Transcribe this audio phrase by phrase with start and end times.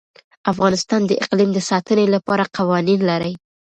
[0.51, 3.33] افغانستان د اقلیم د ساتنې لپاره قوانین لري.